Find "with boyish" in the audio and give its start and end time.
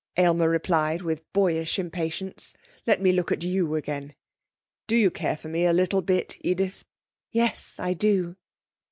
1.03-1.77